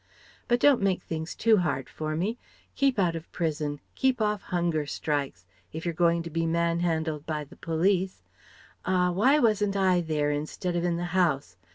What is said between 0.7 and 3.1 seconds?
make things too hard for me. Keep